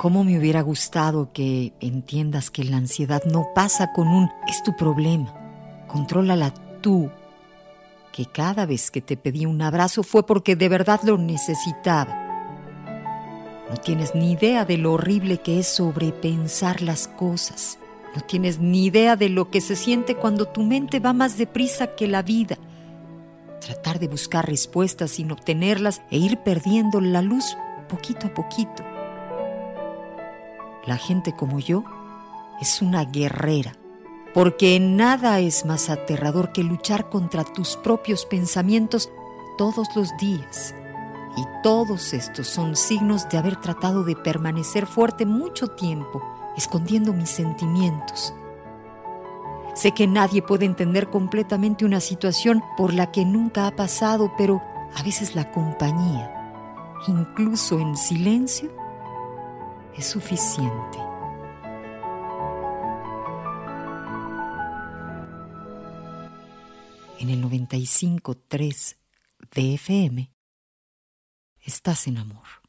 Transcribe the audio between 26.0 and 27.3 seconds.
e ir perdiendo la